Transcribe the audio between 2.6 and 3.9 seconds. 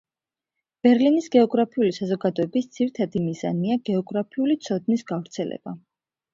ძირითადი მიზანია